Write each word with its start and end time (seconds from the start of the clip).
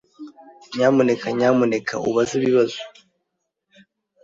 Nyamuneka 0.75 1.27
nyamuneka 1.37 1.95
ubaze 2.09 2.33
ibibazo. 2.39 2.79